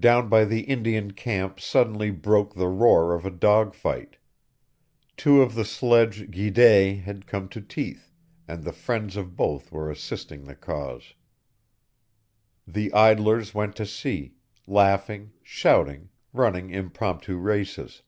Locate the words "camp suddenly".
1.10-2.10